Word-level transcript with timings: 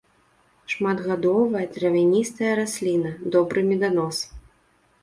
Шматгадовая 0.73 1.63
травяністая 1.75 2.51
расліна, 2.61 3.13
добры 3.39 3.59
меданос. 3.71 4.17